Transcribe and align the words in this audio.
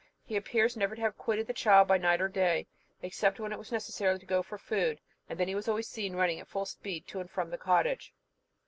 He 0.23 0.35
appears 0.35 0.75
never 0.75 0.95
to 0.95 1.01
have 1.03 1.15
quitted 1.15 1.45
the 1.45 1.53
child 1.53 1.87
by 1.87 1.99
night 1.99 2.21
or 2.21 2.27
day, 2.27 2.65
except 3.03 3.39
when 3.39 3.53
it 3.53 3.59
was 3.59 3.71
necessary 3.71 4.17
to 4.17 4.25
go 4.25 4.41
for 4.41 4.57
food, 4.57 4.99
and 5.29 5.39
then 5.39 5.47
he 5.47 5.53
was 5.53 5.67
always 5.67 5.87
seen 5.89 6.15
running 6.15 6.39
at 6.39 6.47
full 6.47 6.65
speed 6.65 7.05
to 7.09 7.19
and 7.19 7.29
from 7.29 7.51
the 7.51 7.57
cottage. 7.59 8.11